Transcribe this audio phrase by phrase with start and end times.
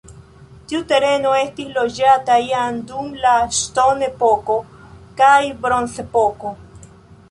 [0.69, 4.61] Tiu tereno estis loĝata jam dum la ŝtonepoko
[5.23, 6.61] kaj bronzepoko.